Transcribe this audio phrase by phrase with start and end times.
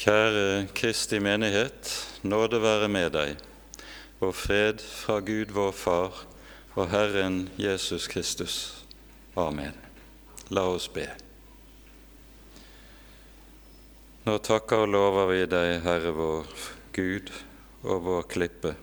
[0.00, 1.90] Kjære Kristi menighet,
[2.24, 3.34] nåde være med deg,
[4.24, 6.22] og fred fra Gud vår Far
[6.72, 8.54] og Herren Jesus Kristus.
[9.36, 9.76] Amen.
[10.48, 11.04] La oss be.
[14.24, 16.48] Nå takker og lover vi deg, Herre vår
[16.96, 17.28] Gud
[17.84, 18.74] og vår klippe.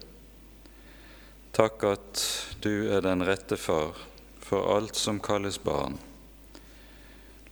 [1.58, 2.26] Takk at
[2.62, 3.98] du er den rette far
[4.38, 5.98] for alt som kalles barn.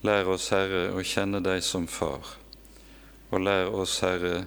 [0.06, 2.36] Lær oss, Herre, å kjenne deg som far,
[3.30, 4.44] og lær oss, Herre,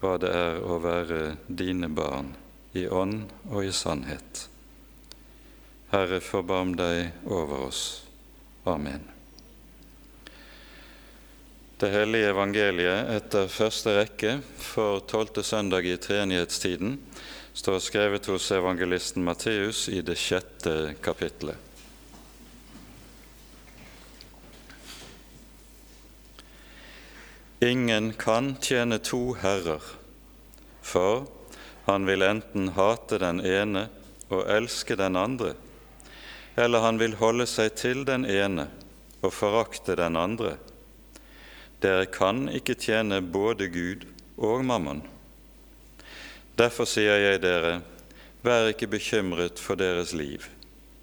[0.00, 2.32] hva det er å være dine barn
[2.78, 4.46] i ånd og i sannhet.
[5.92, 7.84] Herre, forbarm deg over oss.
[8.68, 9.06] Amen.
[11.78, 16.96] Det hellige evangeliet etter første rekke for tolvte søndag i treenighetstiden
[17.54, 21.67] står skrevet hos evangelisten Matteus i det sjette kapittelet.
[27.60, 29.82] Ingen kan tjene to herrer,
[30.82, 31.24] for
[31.88, 33.88] han vil enten hate den ene
[34.30, 35.56] og elske den andre,
[36.54, 38.68] eller han vil holde seg til den ene
[39.26, 40.52] og forakte den andre.
[41.82, 45.02] Dere kan ikke tjene både Gud og mammon.
[46.54, 47.80] Derfor sier jeg dere,
[48.46, 50.46] vær ikke bekymret for deres liv,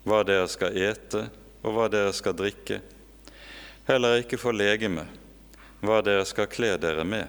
[0.08, 1.28] hva dere skal ete
[1.68, 2.80] og hva dere skal drikke,
[3.92, 5.25] heller ikke for legemet
[5.82, 7.28] hva dere skal kle dere med.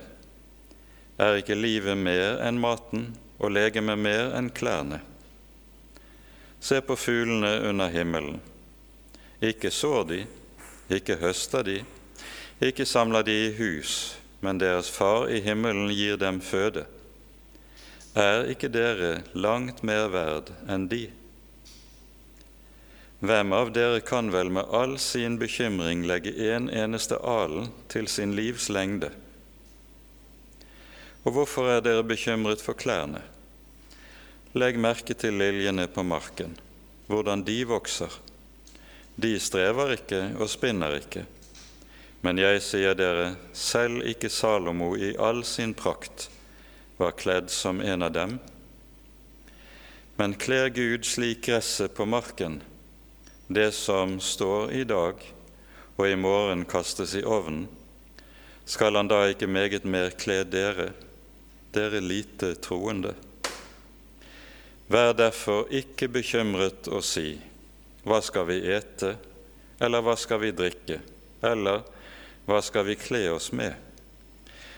[1.18, 5.00] Er ikke livet mer enn maten og legemet mer enn klærne?
[6.60, 8.40] Se på fuglene under himmelen.
[9.40, 10.20] Ikke sår de,
[10.92, 11.80] ikke høster de,
[12.60, 16.86] ikke samler de i hus, men deres far i himmelen gir dem føde.
[18.16, 21.04] Er ikke dere langt mer verd enn de?
[23.26, 28.36] Hvem av dere kan vel med all sin bekymring legge en eneste alen til sin
[28.38, 29.08] livs lengde?
[31.24, 33.24] Og hvorfor er dere bekymret for klærne?
[34.54, 36.54] Legg merke til liljene på marken,
[37.10, 38.12] hvordan de vokser.
[39.16, 41.24] De strever ikke og spinner ikke.
[42.22, 46.28] Men jeg sier dere, selv ikke Salomo i all sin prakt
[47.00, 48.38] var kledd som en av dem.
[50.16, 52.60] Men kler Gud slik gresset på marken,
[53.46, 55.20] det som står i dag
[55.96, 57.68] og i morgen kastes i ovnen,
[58.66, 60.88] skal han da ikke meget mer kle dere,
[61.74, 63.14] dere lite troende?
[64.90, 67.36] Vær derfor ikke bekymret og si,
[68.06, 69.14] hva skal vi ete,
[69.82, 70.98] eller hva skal vi drikke,
[71.46, 71.86] eller
[72.46, 73.74] hva skal vi kle oss med?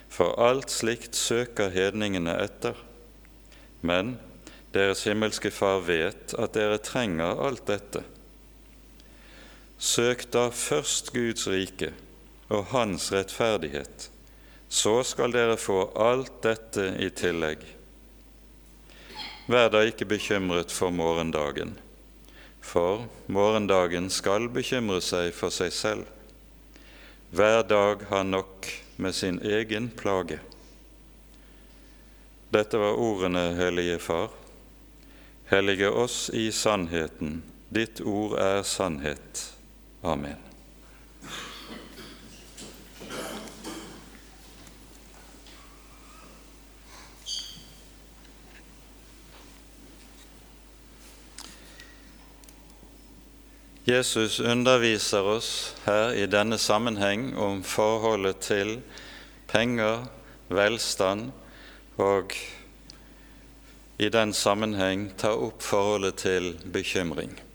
[0.09, 2.77] For alt slikt søker hedningene etter.
[3.81, 4.17] Men
[4.73, 8.05] deres himmelske Far vet at dere trenger alt dette.
[9.79, 11.93] Søk da først Guds rike
[12.51, 14.09] og Hans rettferdighet,
[14.69, 17.63] så skal dere få alt dette i tillegg.
[19.49, 21.77] Vær da ikke bekymret for morgendagen,
[22.61, 26.09] for morgendagen skal bekymre seg for seg selv.
[27.31, 30.41] Hver dag har nok med sin egen plage.
[32.51, 34.35] Dette var ordene, Hellige Far.
[35.53, 37.43] Hellige oss i sannheten.
[37.69, 39.58] Ditt ord er sannhet.
[40.03, 40.37] Amen.
[53.89, 58.75] Jesus underviser oss her i denne sammenheng om forholdet til
[59.49, 60.05] penger,
[60.53, 61.31] velstand,
[61.97, 62.37] og
[63.99, 67.48] i den sammenheng tar opp forholdet til bekymring.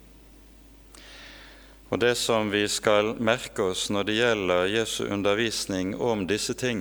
[1.93, 6.79] Og Det som vi skal merke oss når det gjelder Jesu undervisning om disse ting,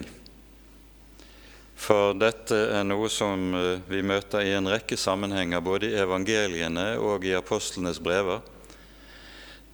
[1.77, 6.95] for dette er noe som eh, vi møter i en rekke sammenhenger både i evangeliene
[6.97, 8.41] og i apostlenes brever,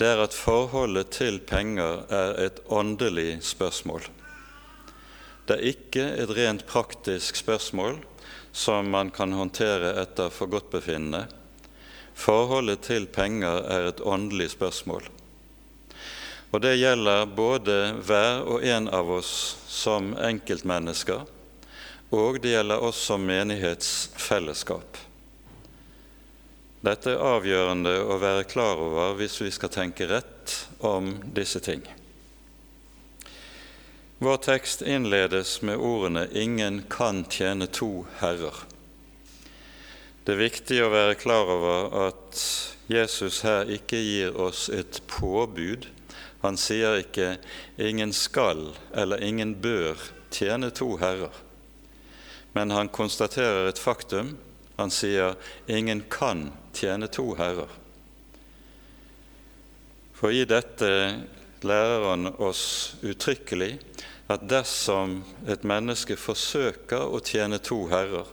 [0.01, 4.09] det er at forholdet til penger er et åndelig spørsmål.
[5.47, 8.01] Det er ikke et rent praktisk spørsmål
[8.51, 11.29] som man kan håndtere etter forgodtbefinnende.
[12.19, 15.07] Forholdet til penger er et åndelig spørsmål.
[16.51, 17.77] Og det gjelder både
[18.09, 19.33] hver og en av oss
[19.69, 21.27] som enkeltmennesker,
[22.09, 24.97] og det gjelder oss som menighetsfellesskap.
[26.81, 31.83] Dette er avgjørende å være klar over hvis vi skal tenke rett om disse ting.
[34.19, 38.65] Vår tekst innledes med ordene 'Ingen kan tjene to herrer'.
[40.25, 42.41] Det er viktig å være klar over at
[42.89, 45.87] Jesus her ikke gir oss et påbud
[46.41, 47.39] han sier ikke
[47.79, 49.97] 'ingen skal' eller 'ingen bør
[50.31, 51.33] tjene to herrer.
[52.53, 54.37] Men han konstaterer et faktum.
[54.77, 55.35] Han sier
[55.67, 57.69] ingen kan tjene to herrer.
[60.15, 60.91] For i dette
[61.63, 63.79] lærer han oss uttrykkelig
[64.29, 68.27] at dersom et menneske forsøker å tjene to herrer,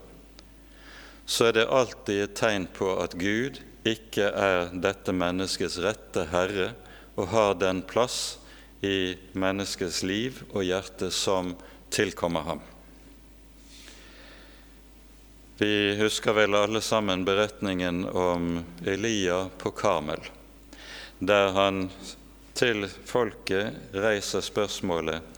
[1.25, 6.74] så er det alltid et tegn på at Gud ikke er dette menneskets rette herre
[7.15, 8.38] og har den plass
[8.85, 11.53] i menneskets liv og hjerte som
[11.94, 12.63] tilkommer ham.
[15.57, 20.19] Vi husker vel alle sammen beretningen om Elia på Karmel,
[21.19, 21.88] der han
[22.56, 25.35] til folket reiser spørsmålet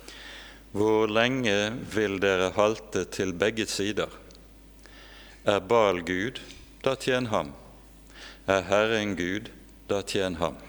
[0.77, 1.56] hvor lenge
[1.94, 4.12] vil dere halte til begge sider?
[5.47, 6.41] Er Baal Gud,
[6.83, 7.53] da tjen ham.
[8.45, 9.50] Er Herren Gud,
[9.89, 10.59] da tjen ham.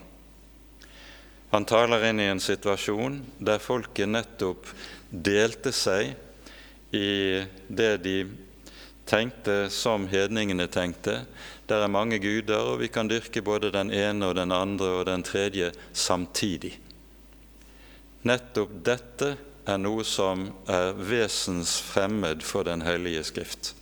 [1.50, 4.68] Han taler inn i en situasjon der folket nettopp
[5.08, 6.12] delte seg
[6.92, 8.18] i det de
[9.08, 11.22] tenkte som hedningene tenkte.
[11.68, 15.06] Der er mange guder, og vi kan dyrke både den ene og den andre og
[15.08, 16.74] den tredje samtidig.
[18.28, 19.34] Nettopp dette
[19.68, 23.74] er noe som er vesensfremmed for Den hellige Skrift,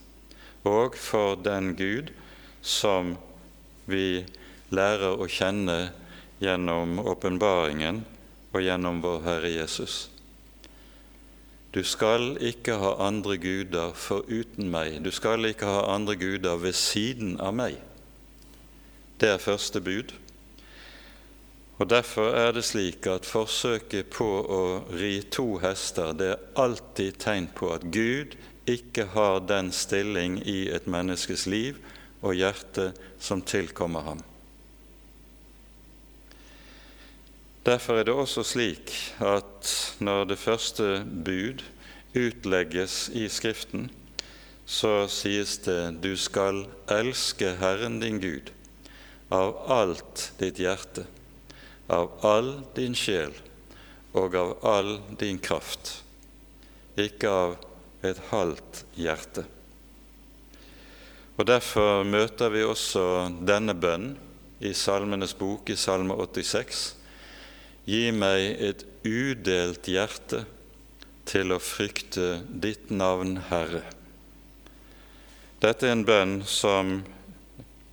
[0.67, 2.11] og for den Gud
[2.63, 3.15] som
[3.87, 4.27] vi
[4.75, 5.79] lærer å kjenne
[6.43, 8.05] gjennom åpenbaringen
[8.53, 10.07] og gjennom vår Herre Jesus.
[11.77, 15.03] Du skal ikke ha andre guder foruten meg.
[15.05, 17.77] Du skal ikke ha andre guder ved siden av meg.
[19.21, 20.15] Det er første bud.
[21.77, 24.63] Og Derfor er det slik at forsøket på å
[24.97, 30.71] ri to hester det er alltid tegn på at Gud ikke har den stilling i
[30.73, 31.77] et menneskes liv
[32.23, 34.25] og hjerte som tilkommer ham.
[37.67, 41.65] Derfor er det også slik at når det første bud
[42.15, 43.91] utlegges i Skriften,
[44.67, 48.51] så sies det 'du skal elske Herren din Gud
[49.31, 51.07] av alt ditt hjerte'
[51.87, 53.35] av all din sjel
[54.17, 56.03] og av all din kraft,
[56.99, 57.57] ikke av
[58.07, 59.45] et halvt hjerte.
[61.37, 64.15] Og Derfor møter vi også denne bønn
[64.65, 66.95] i Salmenes bok, i Salme 86.
[67.87, 70.41] Gi meg et udelt hjerte
[71.31, 73.85] til å frykte ditt navn, Herre.
[75.63, 76.97] Dette er en bønn som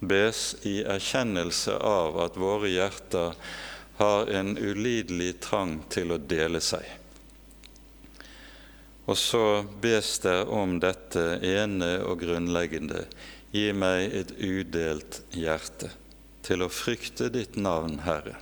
[0.02, 3.38] bes i erkjennelse av at våre hjerter
[4.00, 6.88] har en ulidelig trang til å dele seg.
[9.06, 9.46] Og så
[9.84, 13.04] bes det om dette ene og grunnleggende
[13.54, 15.92] gi meg et udelt hjerte
[16.44, 18.40] til å frykte ditt navn, Herre.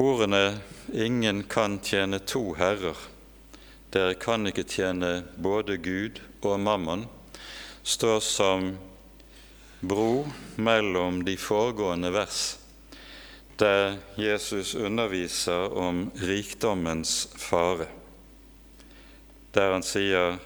[0.00, 0.58] Ordene
[0.92, 3.02] 'ingen kan tjene to herrer',
[3.92, 7.02] dere kan ikke tjene både Gud og mammon,
[7.84, 8.70] står som
[9.82, 10.24] bro
[10.56, 12.40] mellom de foregående vers,
[13.60, 17.90] der Jesus underviser om rikdommens fare,
[19.52, 20.40] der han sier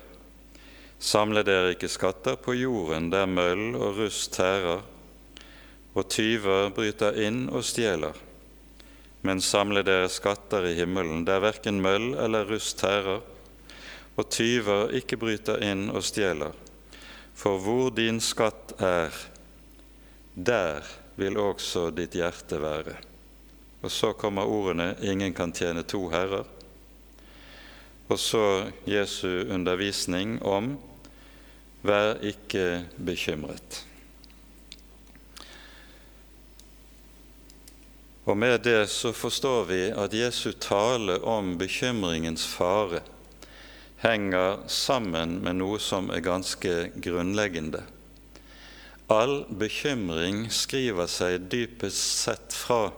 [0.98, 4.82] Samle dere ikke skatter på jorden, der møll og rust tærer,
[5.94, 8.23] og tyver bryter inn og stjeler.
[9.24, 13.22] Men samle dere skatter i himmelen, der verken møll eller rust tærer,
[14.14, 16.52] og tyver ikke bryter inn og stjeler.
[17.34, 19.16] For hvor din skatt er,
[20.34, 20.84] der
[21.16, 22.98] vil også ditt hjerte være.
[23.84, 26.46] Og så kommer ordene 'ingen kan tjene to herrer'.
[28.08, 30.78] Og så Jesu undervisning om
[31.82, 33.93] 'vær ikke bekymret'.
[38.24, 43.02] Og med det så forstår vi at Jesu tale om bekymringens fare
[44.00, 46.72] henger sammen med noe som er ganske
[47.04, 47.82] grunnleggende.
[49.12, 52.94] All bekymring skriver seg dypest sett fra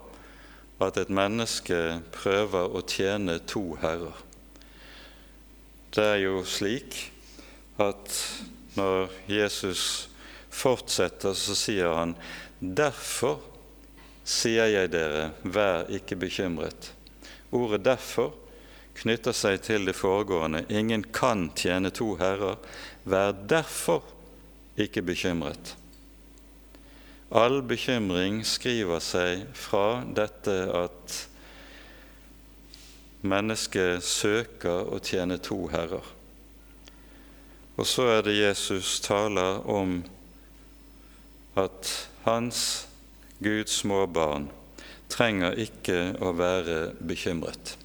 [0.82, 4.14] at et menneske prøver å tjene to herrer.
[5.90, 7.00] Det er jo slik
[7.82, 8.14] at
[8.76, 9.82] når Jesus
[10.52, 12.14] fortsetter, så sier han
[12.60, 13.40] derfor
[14.26, 16.90] sier jeg dere, vær ikke bekymret.
[17.54, 18.34] Ordet 'derfor'
[18.96, 20.64] knytter seg til det foregående.
[20.68, 22.56] Ingen kan tjene to herrer.
[23.04, 24.02] Vær derfor
[24.76, 25.76] ikke bekymret.
[27.30, 31.16] All bekymring skriver seg fra dette at
[33.26, 36.04] mennesket søker å tjene to herrer.
[37.76, 39.98] Og så er det Jesus taler om
[41.56, 41.90] at
[42.24, 42.86] hans
[43.42, 44.48] Guds små barn
[45.12, 47.76] trenger ikke å være bekymret.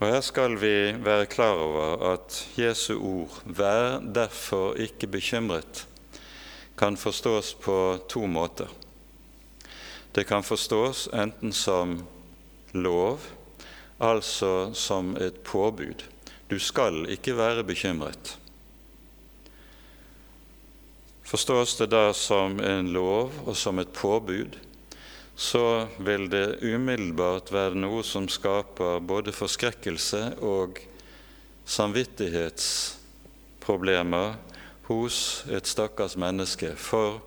[0.00, 5.86] Og Her skal vi være klar over at Jesu ord 'vær derfor ikke bekymret'
[6.76, 8.68] kan forstås på to måter.
[10.14, 12.06] Det kan forstås enten som
[12.72, 13.20] lov,
[13.98, 16.04] altså som et påbud.
[16.50, 18.38] Du skal ikke være bekymret.
[21.24, 24.56] Forstås det da som en lov og som et påbud,
[25.34, 30.78] så vil det umiddelbart være noe som skaper både forskrekkelse og
[31.64, 34.34] samvittighetsproblemer
[34.86, 37.20] hos et stakkars menneske, for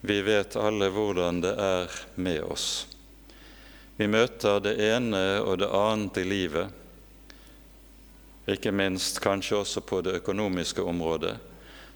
[0.00, 2.86] vi vet alle hvordan det er med oss.
[3.98, 6.68] Vi møter det ene og det annet i livet,
[8.48, 11.36] ikke minst kanskje også på det økonomiske området,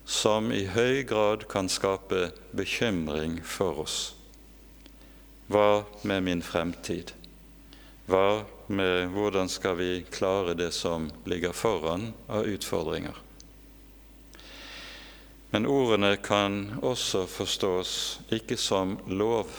[0.04, 3.98] som i høy grad kan skape bekymring for oss.
[5.52, 7.12] Hva med min fremtid?
[8.06, 13.18] Hva med hvordan skal vi klare det som ligger foran av utfordringer?
[15.52, 19.50] Men ordene kan også forstås ikke som lov,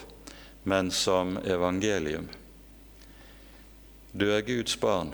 [0.64, 2.26] men som evangelium.
[4.12, 5.14] Du er Guds barn.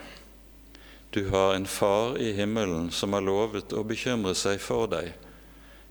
[1.09, 5.15] Du har en far i himmelen som har lovet å bekymre seg for deg.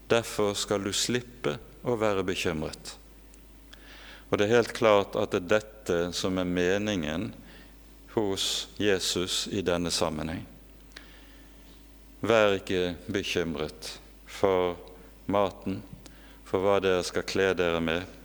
[0.08, 2.94] Derfor skal du slippe å være bekymret.
[4.28, 7.32] Og det er helt klart at det er dette som er meningen
[8.14, 10.44] hos Jesus i denne sammenheng.
[12.20, 13.96] Vær ikke bekymret
[14.26, 14.76] for
[15.26, 15.80] maten,
[16.46, 18.17] for hva dere skal kle dere med.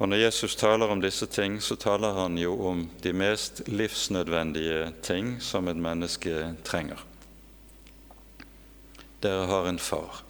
[0.00, 4.94] Og Når Jesus taler om disse ting, så taler han jo om de mest livsnødvendige
[5.04, 7.04] ting som et menneske trenger.
[9.22, 10.22] Dere har en far.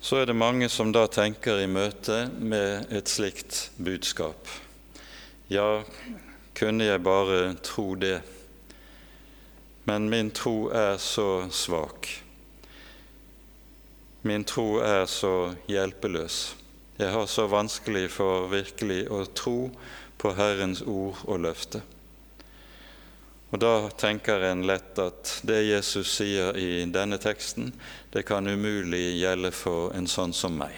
[0.00, 4.48] Så er det mange som da tenker i møte med et slikt budskap.
[5.52, 5.84] Ja,
[6.56, 8.22] kunne jeg bare tro det?
[9.84, 12.22] men min tro er så svak.
[14.22, 16.54] Min tro er så hjelpeløs.
[17.00, 19.56] Jeg har så vanskelig for virkelig å tro
[20.20, 21.80] på Herrens ord og løfte.
[23.52, 27.72] Og Da tenker en lett at det Jesus sier i denne teksten,
[28.12, 30.72] det kan umulig gjelde for en sånn som meg.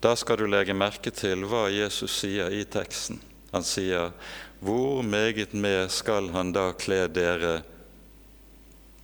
[0.00, 3.18] Da skal du legge merke til hva Jesus sier i teksten.
[3.52, 4.12] Han sier
[4.60, 7.62] hvor meget mer skal han da kle dere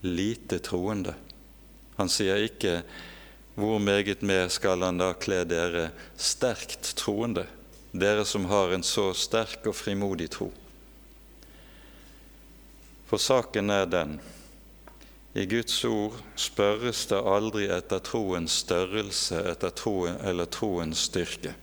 [0.04, 1.14] lite troende?
[1.96, 2.82] Han sier ikke
[3.54, 7.46] hvor meget mer skal han da kle dere sterkt troende,
[7.92, 10.50] dere som har en så sterk og frimodig tro.
[13.06, 14.16] For saken er den
[15.34, 21.56] i Guds ord spørres det aldri etter troens størrelse etter troen, eller troens styrke.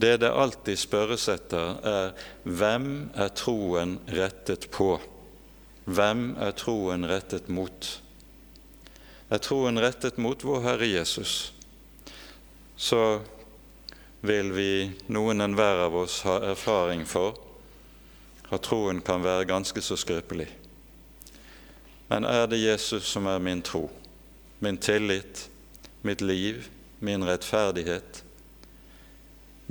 [0.00, 2.14] Det det alltid spørres etter, er
[2.48, 4.96] hvem er troen rettet på?
[5.84, 7.90] Hvem er troen rettet mot?
[9.32, 11.52] Er troen rettet mot vår Herre Jesus,
[12.76, 13.22] så
[14.20, 14.72] vil vi,
[15.08, 17.38] noen enhver av oss, ha erfaring for
[18.52, 20.50] at troen kan være ganske så skrøpelig.
[22.12, 23.86] Men er det Jesus som er min tro,
[24.60, 25.46] min tillit,
[26.04, 26.68] mitt liv,
[27.00, 28.22] min rettferdighet?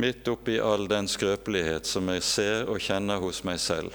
[0.01, 3.93] midt oppi all den skrøpelighet som jeg ser og kjenner hos meg selv,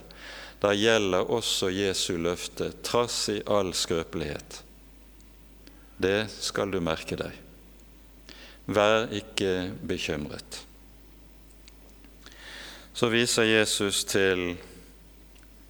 [0.62, 4.62] da gjelder også Jesu løfte, trass i all skrøpelighet.
[5.96, 7.32] Det skal du merke deg.
[8.66, 10.62] Vær ikke bekymret.
[12.96, 14.56] Så viser Jesus til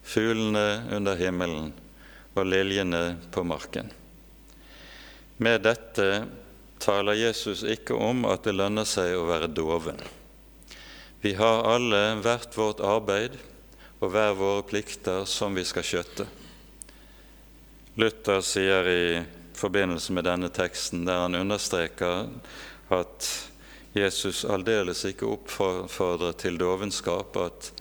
[0.07, 1.71] fuglene under himmelen
[2.37, 3.91] og liljene på marken.
[5.37, 6.25] Med dette
[6.81, 9.99] taler Jesus ikke om at det lønner seg å være doven.
[11.21, 13.35] Vi har alle hvert vårt arbeid
[13.99, 16.27] og hver våre plikter som vi skal skjøtte.
[17.97, 19.03] Luther sier i
[19.57, 22.29] forbindelse med denne teksten, der han understreker
[22.93, 23.29] at
[23.97, 27.71] Jesus aldeles ikke oppfordrer til dovenskap, at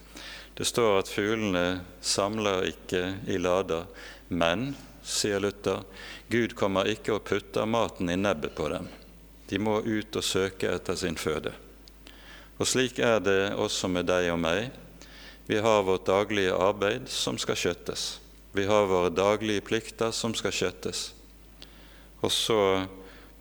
[0.57, 3.85] det står at fuglene samler ikke i lader,
[4.29, 4.71] men,
[5.05, 5.85] sier Luther,
[6.33, 8.89] Gud kommer ikke og putter maten i nebbet på dem.
[9.47, 11.53] De må ut og søke etter sin føde.
[12.57, 14.73] Og slik er det også med deg og meg.
[15.47, 18.17] Vi har vårt daglige arbeid som skal skjøttes.
[18.57, 21.11] Vi har våre daglige plikter som skal skjøttes.
[22.25, 22.61] Og så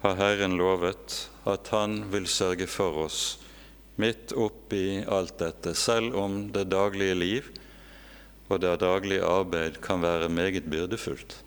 [0.01, 3.37] har Herren lovet at Han vil sørge for oss
[3.95, 7.51] midt oppi alt dette, selv om det daglige liv
[8.49, 11.37] og det daglige arbeid kan være meget byrdefullt.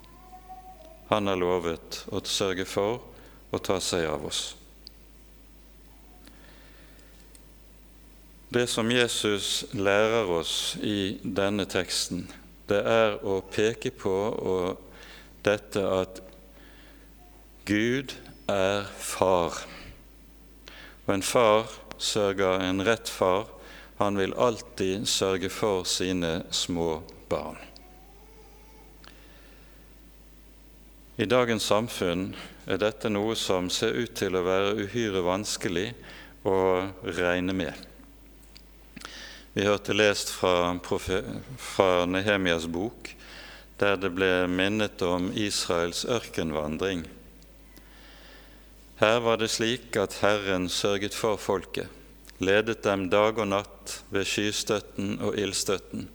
[1.08, 3.02] Han har lovet å sørge for
[3.52, 4.42] å ta seg av oss.
[8.48, 12.24] Det som Jesus lærer oss i denne teksten,
[12.68, 14.14] det er å peke på
[15.44, 16.22] dette at
[17.68, 18.14] Gud
[18.48, 19.52] er far.
[21.04, 21.66] Og en far
[22.00, 23.44] sørger en rett far.
[23.98, 27.58] Han vil alltid sørge for sine små barn.
[31.20, 32.30] I dagens samfunn
[32.64, 35.90] er dette noe som ser ut til å være uhyre vanskelig
[36.48, 36.56] å
[37.18, 37.84] regne med.
[39.52, 43.12] Vi hørte lest fra, fra Nehemias bok,
[43.76, 47.04] der det ble minnet om Israels ørkenvandring.
[48.98, 51.86] Her var det slik at Herren sørget for folket,
[52.42, 56.08] ledet dem dag og natt ved skystøtten og ildstøtten,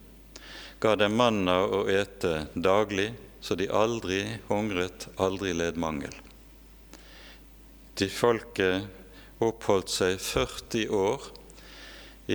[0.83, 4.17] ga dem manna å ete daglig så de aldri
[4.49, 6.11] hungret, aldri led mangel.
[7.95, 11.29] De folket oppholdt seg 40 år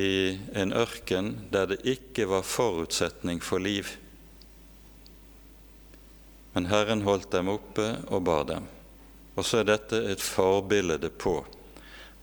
[0.00, 0.09] i
[0.57, 3.93] en ørken der det ikke var forutsetning for liv.
[6.57, 8.73] Men Herren holdt dem oppe og bar dem.
[9.38, 11.37] Og så er dette et forbilde på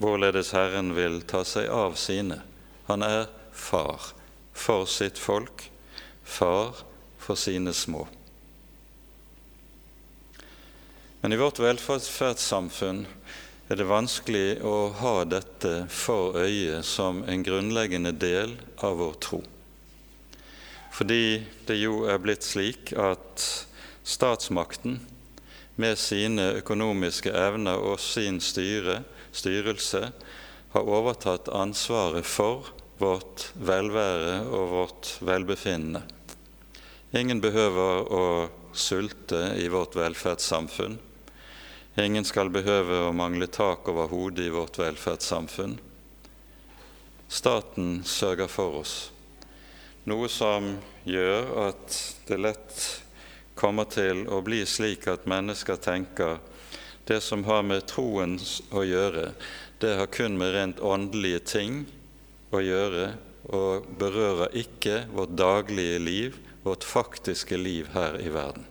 [0.03, 2.41] hvorledes Herren vil ta seg av sine.
[2.89, 4.12] Han er far
[4.51, 5.69] for sitt folk,
[6.24, 6.84] far
[7.15, 8.03] for sine små.
[11.24, 13.05] Men i vårt velferdssamfunn
[13.72, 19.39] er det vanskelig å ha dette for øye som en grunnleggende del av vår tro.
[20.93, 23.48] Fordi det jo er blitt slik at
[24.05, 25.00] statsmakten
[25.75, 29.01] med sine økonomiske evner og sin styre,
[29.36, 30.10] styrelse
[30.75, 36.03] har overtatt ansvaret for vårt velvære og vårt velbefinnende.
[37.15, 38.24] Ingen behøver å
[38.75, 40.98] sulte i vårt velferdssamfunn.
[42.00, 45.77] Ingen skal behøve å mangle tak over hodet i vårt velferdssamfunn.
[47.32, 48.96] Staten sørger for oss,
[50.06, 50.76] noe som
[51.08, 51.95] gjør at
[52.28, 52.84] det lett
[53.56, 56.39] kommer til å bli slik at mennesker tenker
[57.06, 58.38] det som har med troen
[58.74, 59.30] å gjøre,
[59.80, 61.84] det har kun med rent åndelige ting
[62.56, 63.12] å gjøre
[63.54, 68.65] og berører ikke vårt daglige liv, vårt faktiske liv her i verden.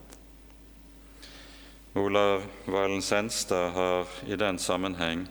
[1.95, 5.23] Olav Valen Senstad har i den sammenheng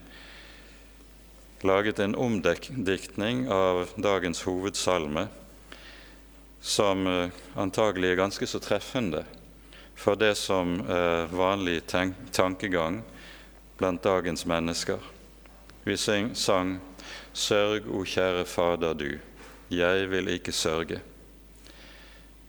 [1.60, 5.26] laget en omdiktning av dagens hovedsalme,
[6.64, 9.26] som eh, antagelig er ganske så treffende
[9.96, 11.82] for det som er vanlig
[12.32, 13.02] tankegang
[13.78, 14.98] blant dagens mennesker.
[15.84, 16.80] Vi sang
[17.34, 19.18] 'Sørg, o kjære Fader du,
[19.70, 21.00] jeg vil ikke sørge'.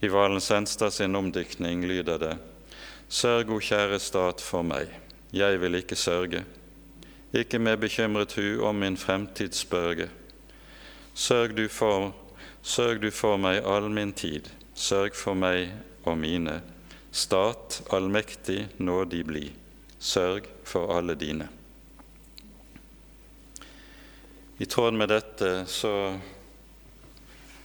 [0.02, 2.38] I Valen Senstad sin omdiktning lyder det
[3.10, 4.88] Sørg, o kjære stat, for meg,
[5.34, 6.46] jeg vil ikke sørge,
[7.34, 10.10] ikke med bekymret hu om min fremtid spørge.
[11.14, 12.16] Sørg du for,
[12.62, 15.72] sørg du for meg all min tid, sørg for meg
[16.04, 16.62] og mine.
[17.16, 19.44] Stat allmektig nådig bli,
[20.00, 21.48] sørg for alle dine.
[24.60, 25.94] I tråd med dette så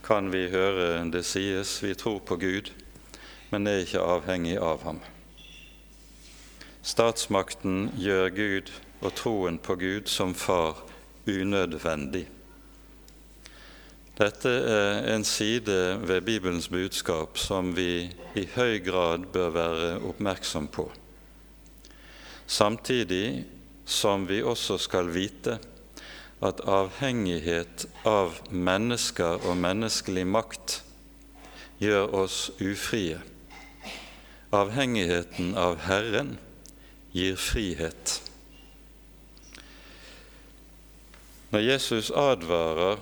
[0.06, 2.70] kan vi høre det sies vi tror på Gud,
[3.50, 5.02] men er ikke avhengig av ham.
[6.86, 8.70] Statsmakten gjør Gud
[9.02, 10.78] og troen på Gud som far
[11.26, 12.28] unødvendig.
[14.20, 20.66] Dette er en side ved Bibelens budskap som vi i høy grad bør være oppmerksom
[20.68, 20.84] på,
[22.44, 23.46] samtidig
[23.88, 25.54] som vi også skal vite
[26.44, 30.74] at avhengighet av mennesker og menneskelig makt
[31.80, 33.22] gjør oss ufrie.
[34.52, 36.34] Avhengigheten av Herren
[37.16, 38.18] gir frihet.
[41.56, 43.00] Når Jesus advarer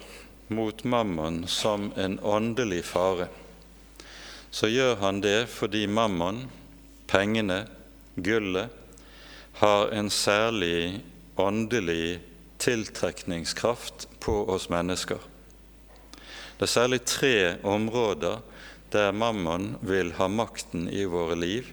[0.49, 3.29] mot mammon som en åndelig fare,
[4.51, 6.47] så gjør han det fordi mammon,
[7.07, 7.67] pengene,
[8.17, 8.71] gullet,
[9.59, 11.01] har en særlig
[11.37, 12.21] åndelig
[12.59, 15.19] tiltrekningskraft på oss mennesker.
[16.59, 18.41] Det er særlig tre områder
[18.93, 21.67] der mammon vil ha makten i våre liv,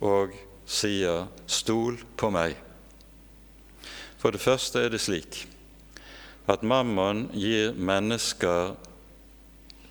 [0.00, 0.34] og
[0.66, 2.56] sier 'stol på meg'.
[4.18, 5.46] For det første er det slik
[6.50, 8.74] at mammon gir mennesker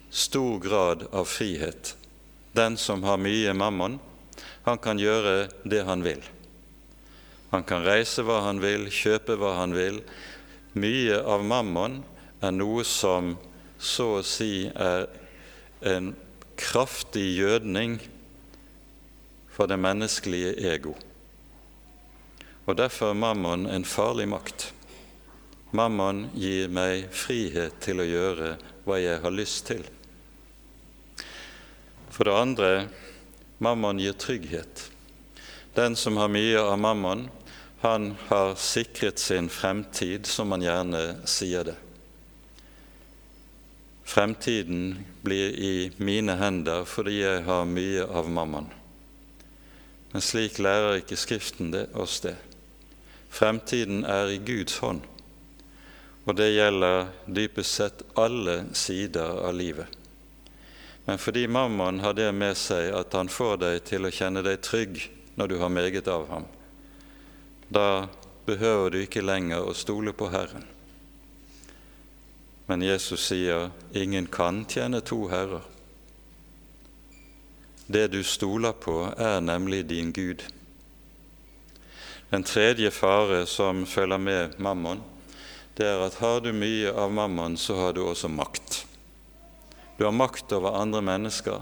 [0.09, 1.95] stor grad av frihet.
[2.51, 3.99] Den som har mye mammon,
[4.65, 6.21] han kan gjøre det han vil.
[7.49, 10.01] Han kan reise hva han vil, kjøpe hva han vil.
[10.77, 12.01] Mye av mammon
[12.43, 13.37] er noe som
[13.79, 15.07] så å si er
[15.87, 16.11] en
[16.59, 17.97] kraftig gjødning
[19.55, 20.97] for det menneskelige ego.
[22.67, 24.69] Og Derfor er mammon en farlig makt.
[25.71, 28.53] Mammon gir meg frihet til å gjøre
[28.87, 29.83] hva jeg har lyst til.
[32.09, 32.71] For det andre
[33.61, 34.87] mammon gir trygghet.
[35.77, 37.27] Den som har mye av mammon,
[37.79, 41.77] han har sikret sin fremtid, som man gjerne sier det.
[44.09, 48.71] Fremtiden blir i mine hender fordi jeg har mye av mammon.
[50.09, 52.33] Men slik lærer ikke Skriften det, oss det.
[53.29, 55.05] Fremtiden er i Guds hånd.
[56.27, 59.87] Og det gjelder dypest sett alle sider av livet.
[61.05, 64.59] Men fordi mammon har det med seg at han får deg til å kjenne deg
[64.61, 64.99] trygg
[65.39, 66.45] når du har meget av ham,
[67.69, 68.09] da
[68.45, 70.65] behøver du ikke lenger å stole på Herren.
[72.69, 75.63] Men Jesus sier ingen kan tjene to herrer.
[77.89, 80.43] Det du stoler på, er nemlig din Gud.
[82.29, 85.01] Den tredje fare som følger med mammon,
[85.79, 88.81] det er at har du mye av mammon, så har du også makt.
[89.95, 91.61] Du har makt over andre mennesker.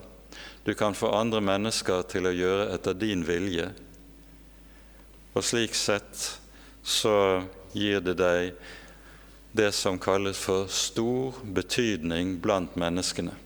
[0.66, 3.70] Du kan få andre mennesker til å gjøre etter din vilje.
[5.38, 6.26] Og slik sett
[6.82, 7.46] så
[7.78, 8.58] gir det deg
[9.58, 13.38] det som kalles for stor betydning blant menneskene.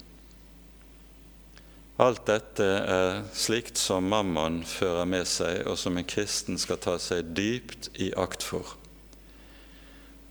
[2.02, 6.96] Alt dette er slikt som mammon fører med seg, og som en kristen skal ta
[7.00, 8.80] seg dypt i akt for.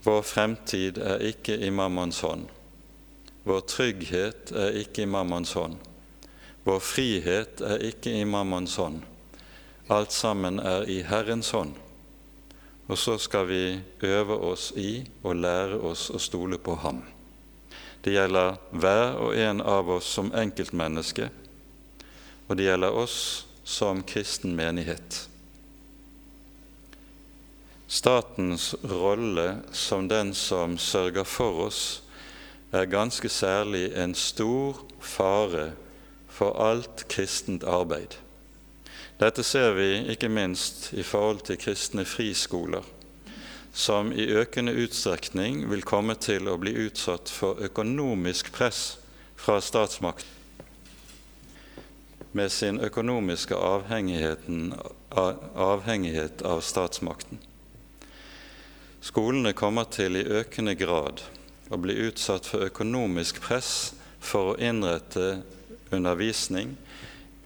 [0.03, 2.47] Vår fremtid er ikke i mammons hånd.
[3.45, 5.77] Vår trygghet er ikke i mammons hånd.
[6.65, 9.01] Vår frihet er ikke i mammons hånd.
[9.93, 11.73] Alt sammen er i Herrens hånd.
[12.89, 17.03] Og så skal vi øve oss i og lære oss å stole på Ham.
[18.01, 21.29] Det gjelder hver og en av oss som enkeltmenneske,
[22.47, 23.17] og det gjelder oss
[23.63, 25.27] som kristen menighet.
[27.91, 32.01] Statens rolle som den som sørger for oss,
[32.71, 35.71] er ganske særlig en stor fare
[36.31, 38.15] for alt kristent arbeid.
[39.19, 42.87] Dette ser vi ikke minst i forhold til kristne friskoler,
[43.73, 48.97] som i økende utstrekning vil komme til å bli utsatt for økonomisk press
[49.35, 50.39] fra statsmakten
[52.31, 54.47] med sin økonomiske avhengighet
[56.47, 57.50] av statsmakten.
[59.01, 61.23] Skolene kommer til i økende grad
[61.73, 65.41] å bli utsatt for økonomisk press for å innrette
[65.89, 66.75] undervisning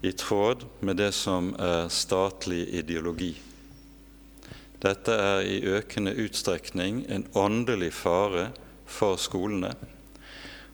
[0.03, 3.31] i tråd med det som er statlig ideologi.
[4.83, 8.49] Dette er i økende utstrekning en åndelig fare
[8.85, 9.71] for skolene.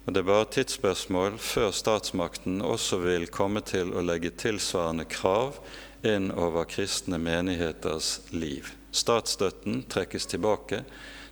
[0.06, 5.62] Og Det er bare tidsspørsmål før statsmakten også vil komme til å legge tilsvarende krav
[6.02, 8.81] inn over kristne menigheters liv.
[8.92, 10.84] Statsstøtten trekkes tilbake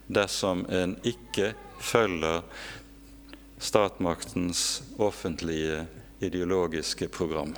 [0.07, 2.41] dersom en ikke følger
[3.59, 5.85] statmaktens offentlige
[6.23, 7.53] ideologiske program.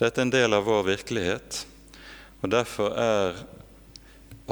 [0.00, 1.62] Dette er en del av vår virkelighet,
[2.42, 3.42] og derfor er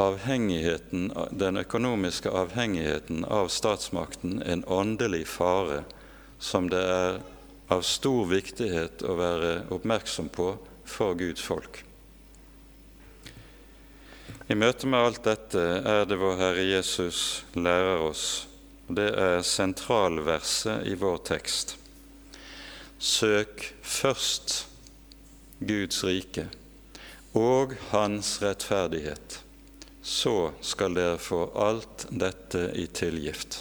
[0.01, 5.83] den økonomiske avhengigheten av statsmakten en åndelig fare
[6.39, 7.21] som det er
[7.69, 10.55] av stor viktighet å være oppmerksom på
[10.89, 11.83] for Guds folk.
[14.51, 18.49] I møte med alt dette er det vår Herre Jesus lærer oss,
[18.89, 21.77] og det er sentralverset i vår tekst.
[22.99, 24.65] Søk først
[25.63, 26.49] Guds rike
[27.39, 29.37] og Hans rettferdighet,
[30.03, 33.61] så skal dere få alt dette i tilgift.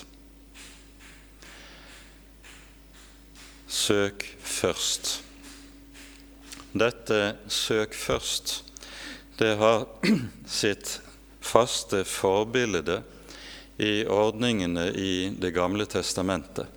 [3.69, 5.19] Søk først.
[6.73, 8.63] Dette søk først
[9.39, 9.85] det har
[10.45, 10.99] sitt
[11.39, 13.01] faste forbilde
[13.77, 16.67] i ordningene i Det gamle testamentet,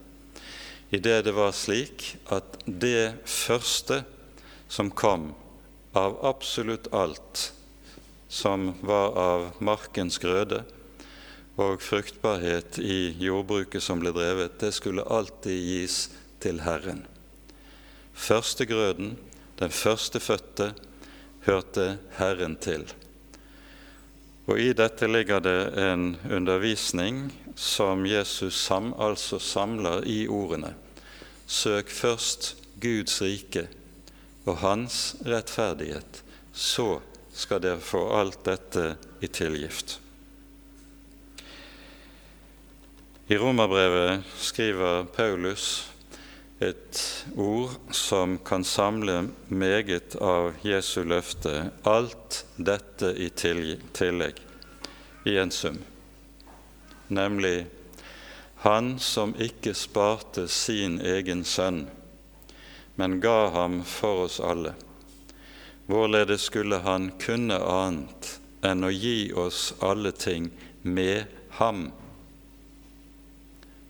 [0.90, 4.04] i det det var slik at det første
[4.70, 5.32] som kom
[5.98, 7.48] av absolutt alt
[8.28, 10.62] som var av markens grøde
[11.60, 15.98] og fruktbarhet i jordbruket som ble drevet, det skulle alltid gis
[16.40, 17.02] til Herren.
[18.14, 19.16] Førstegrøden,
[19.58, 20.70] den førstefødte,
[21.46, 22.84] hørte Herren til.
[24.50, 30.74] Og I dette ligger det en undervisning som Jesus sam, altså samler i ordene.
[31.46, 33.68] Søk først Guds rike
[34.46, 37.00] og Hans rettferdighet, så
[37.34, 39.98] skal dere få alt dette i tilgift.
[43.30, 45.91] I Romerbrevet skriver Paulus
[46.62, 54.40] et ord som kan samle meget av Jesu løfte, alt dette i tillegg,
[55.24, 55.78] i en sum.
[57.08, 57.66] nemlig
[58.62, 61.86] Han som ikke sparte sin egen sønn,
[62.94, 64.74] men ga ham for oss alle.
[65.90, 70.50] Hvorledes skulle han kunne annet enn å gi oss alle ting
[70.82, 71.26] med
[71.58, 71.90] ham?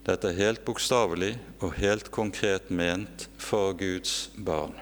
[0.03, 4.75] Dette er helt bokstavelig og helt konkret ment for Guds barn.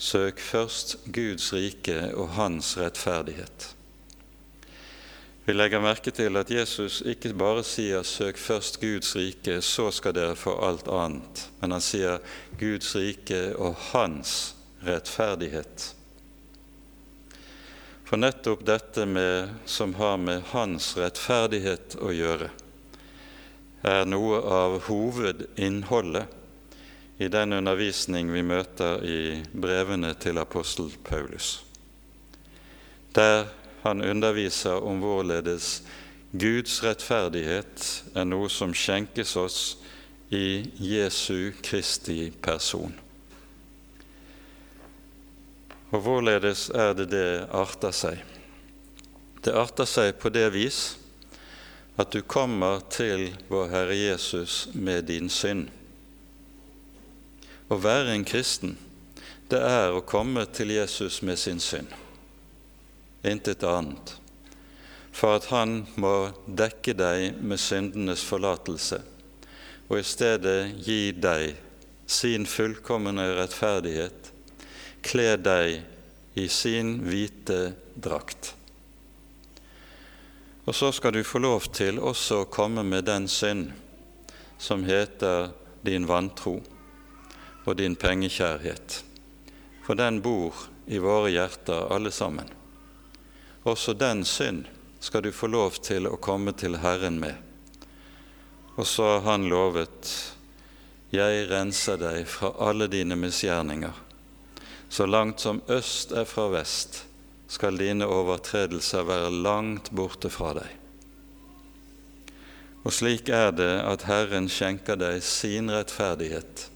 [0.00, 3.70] Søk først Guds rike og Hans rettferdighet.
[5.46, 10.14] Vi legger merke til at Jesus ikke bare sier 'søk først Guds rike, så skal
[10.14, 12.18] dere få alt annet', men han sier
[12.58, 15.94] 'Guds rike og Hans rettferdighet'.
[18.04, 22.50] For nettopp dette med, som har med Hans rettferdighet å gjøre,
[23.82, 26.36] er noe av hovedinnholdet
[27.20, 29.20] i den undervisning vi møter i
[29.52, 31.60] brevene til apostel Paulus.
[33.16, 33.48] Der
[33.82, 35.82] han underviser om hvorledes
[36.32, 39.60] Guds rettferdighet er noe som skjenkes oss
[40.30, 42.92] i Jesu Kristi person.
[45.90, 48.20] Og hvorledes er det det arter seg?
[49.42, 50.99] Det arter seg på det vis
[52.00, 55.66] at du kommer til vår Herre Jesus med din synd.
[57.68, 58.78] Å være en kristen,
[59.52, 61.90] det er å komme til Jesus med sin synd
[63.26, 64.14] intet annet,
[65.12, 69.02] for at Han må dekke deg med syndenes forlatelse,
[69.90, 71.58] og i stedet gi deg
[72.10, 74.30] sin fullkomne rettferdighet,
[75.04, 78.54] kle deg i sin hvite drakt.
[80.70, 83.72] Og så skal du få lov til også å komme med den synd
[84.54, 85.48] som heter
[85.82, 86.60] din vantro
[87.64, 89.00] og din pengekjærhet,
[89.82, 90.54] for den bor
[90.86, 92.46] i våre hjerter alle sammen.
[93.66, 94.68] Også den synd
[95.02, 97.34] skal du få lov til å komme til Herren med.
[98.78, 100.14] Og så har Han lovet,
[101.10, 103.98] jeg renser deg fra alle dine misgjerninger.
[104.88, 107.09] Så langt som øst er fra vest,
[107.50, 110.76] skal dine overtredelser være langt borte fra deg.
[112.86, 116.68] Og slik er det at Herren skjenker deg sin rettferdighet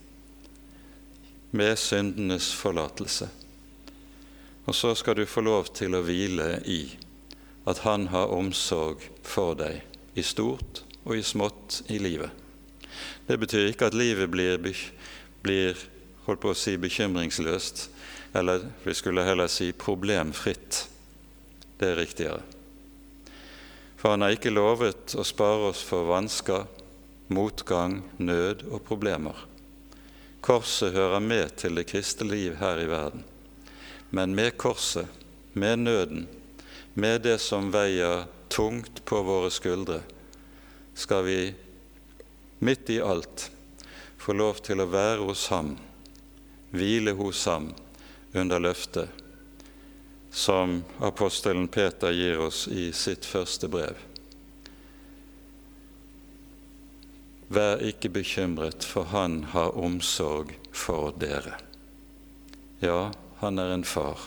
[1.54, 3.30] med syndenes forlatelse.
[4.66, 6.82] Og så skal du få lov til å hvile i
[7.68, 9.80] at Han har omsorg for deg
[10.18, 12.30] i stort og i smått i livet.
[13.24, 14.58] Det betyr ikke at livet blir,
[15.44, 15.78] blir
[16.24, 17.88] holdt på å si bekymringsløst,
[18.34, 20.86] eller vi skulle heller si problemfritt.
[21.78, 22.42] Det er riktigere.
[23.98, 26.66] For han har ikke lovet å spare oss for vansker,
[27.32, 29.36] motgang, nød og problemer.
[30.44, 33.24] Korset hører med til det kristne liv her i verden.
[34.12, 35.08] Men med korset,
[35.56, 36.26] med nøden,
[36.94, 40.02] med det som veier tungt på våre skuldre,
[40.94, 41.38] skal vi
[42.60, 43.48] midt i alt
[44.20, 45.74] få lov til å være hos Ham,
[46.74, 47.70] hvile hos Ham
[48.34, 49.08] under løftet,
[50.30, 53.94] som apostelen Peter gir oss i sitt første brev.
[57.54, 61.60] Vær ikke bekymret, for Han har omsorg for dere.
[62.82, 64.18] Ja, han er en far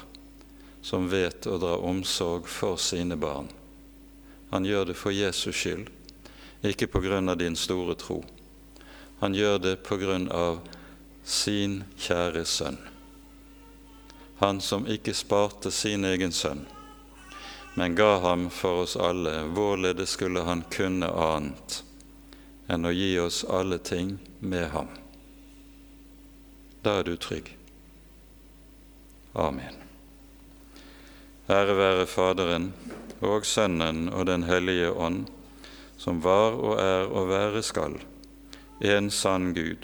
[0.82, 3.50] som vet å dra omsorg for sine barn.
[4.50, 5.90] Han gjør det for Jesus skyld,
[6.64, 8.22] ikke på grunn av din store tro.
[9.20, 10.62] Han gjør det på grunn av
[11.28, 12.78] sin kjære sønn.
[14.40, 16.62] Han som ikke sparte sin egen sønn,
[17.76, 21.82] men ga ham for oss alle, hvorledes skulle han kunne annet
[22.72, 24.88] enn å gi oss alle ting med ham?
[26.86, 27.52] Da er du trygg.
[29.36, 29.76] Amen.
[31.52, 32.72] Ære være Faderen
[33.20, 35.28] og Sønnen og Den hellige ånd,
[35.98, 38.00] som var og er og være skal,
[38.80, 39.84] en sann Gud,